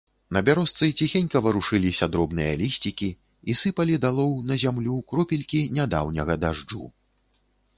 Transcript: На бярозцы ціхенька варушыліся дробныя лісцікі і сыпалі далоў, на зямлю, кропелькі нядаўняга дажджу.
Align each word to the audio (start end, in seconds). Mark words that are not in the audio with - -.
На 0.35 0.41
бярозцы 0.45 0.87
ціхенька 1.03 1.41
варушыліся 1.47 2.07
дробныя 2.15 2.53
лісцікі 2.61 3.09
і 3.53 3.57
сыпалі 3.61 3.99
далоў, 4.07 4.33
на 4.53 4.57
зямлю, 4.65 4.97
кропелькі 5.13 5.61
нядаўняга 5.77 6.41
дажджу. 6.47 6.83